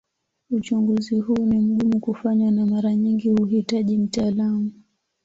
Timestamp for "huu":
1.19-1.45